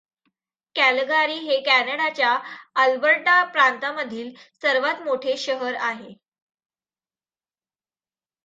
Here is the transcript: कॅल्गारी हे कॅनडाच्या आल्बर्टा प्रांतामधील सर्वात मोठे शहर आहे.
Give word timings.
कॅल्गारी 0.75 1.35
हे 1.39 1.59
कॅनडाच्या 1.63 2.31
आल्बर्टा 2.75 3.43
प्रांतामधील 3.51 4.31
सर्वात 4.61 5.01
मोठे 5.03 5.37
शहर 5.37 5.75
आहे. 5.81 6.13